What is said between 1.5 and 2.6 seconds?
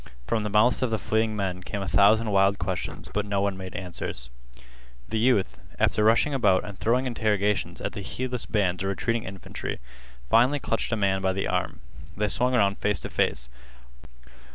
came a thousand wild